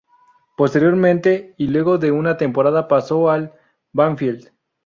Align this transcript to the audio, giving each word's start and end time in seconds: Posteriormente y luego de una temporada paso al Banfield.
Posteriormente 0.57 1.53
y 1.59 1.67
luego 1.67 1.99
de 1.99 2.11
una 2.11 2.35
temporada 2.35 2.87
paso 2.87 3.29
al 3.29 3.53
Banfield. 3.93 4.49